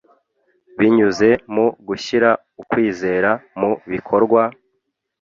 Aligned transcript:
binyuze 0.79 1.29
mu 1.53 1.65
gushyira 1.87 2.29
ukwizera 2.61 3.31
mu 3.59 3.71
bikorwa, 3.91 4.41